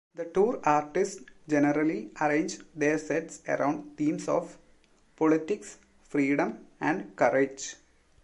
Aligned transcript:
The 0.15 0.25
tour 0.25 0.59
artists 0.63 1.21
generally 1.47 2.09
arranged 2.19 2.63
their 2.73 2.97
sets 2.97 3.39
around 3.47 3.97
themes 3.99 4.27
of 4.27 4.57
politics, 5.15 5.77
freedom, 6.05 6.65
and 6.79 7.15
courage. 7.15 7.75